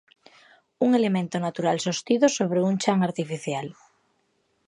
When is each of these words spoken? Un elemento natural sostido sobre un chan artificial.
Un 0.85 0.89
elemento 0.99 1.37
natural 1.47 1.77
sostido 1.87 2.25
sobre 2.37 2.59
un 2.69 2.75
chan 2.83 2.99
artificial. 3.09 3.67